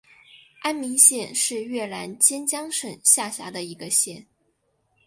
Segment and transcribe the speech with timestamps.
[0.63, 4.25] 安明县是越南坚江省下辖的一个县。